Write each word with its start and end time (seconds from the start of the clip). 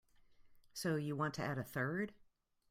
So 0.73 0.95
you 0.95 1.15
want 1.15 1.35
to 1.35 1.43
add 1.43 1.59
a 1.59 1.63
third? 1.63 2.15